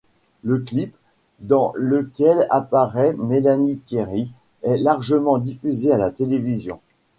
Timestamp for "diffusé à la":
5.37-6.09